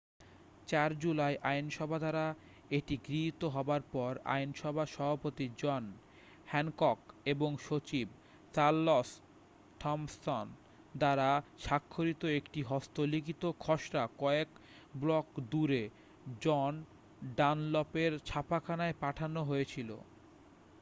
4 0.67 0.93
July 0.95 1.33
আইনসভা 1.43 1.97
দ্বারা 1.99 2.25
এটি 2.69 2.95
গৃহীত 3.07 3.41
হবার 3.45 3.81
পর 3.91 4.11
আইনসভার 4.27 4.87
সভাপতি 4.87 5.45
জন 5.57 5.83
হ্যানকক 6.47 6.99
এবং 7.25 7.51
সচিব 7.57 8.07
চারলস 8.53 9.09
থমসন 9.79 10.47
দ্বারা 10.97 11.29
স্বাক্ষরিত 11.59 12.23
একটি 12.39 12.59
হস্তলিখিত 12.63 13.43
খসড়া 13.59 14.03
কয়েক 14.17 14.49
ব্লক 14.95 15.27
দূরে 15.51 15.83
জন 16.41 16.73
ডানলপের 17.37 18.11
ছাপাখানায় 18.25 18.95
পাঠানো 18.99 19.41
হয়েছিল 19.43 19.89